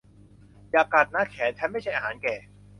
[0.71, 2.27] อย่ากัดนะ แขนฉันไม่ใช่อาหารแก